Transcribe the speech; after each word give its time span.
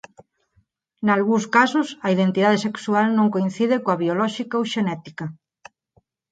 Nalgúns 1.05 1.45
casos 1.55 1.87
a 2.05 2.07
identidade 2.15 2.59
sexual 2.67 3.05
non 3.17 3.27
coincide 3.35 3.75
coa 3.83 3.99
biolóxica 4.03 4.59
ou 4.59 4.69
xenética. 4.73 5.25